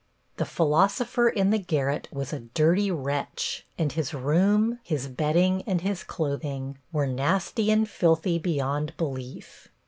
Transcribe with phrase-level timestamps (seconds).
[0.37, 5.81] The "philosopher in the garret" was a dirty wretch, and his room, his bedding and
[5.81, 9.67] his clothing were nasty and filthy beyond belief.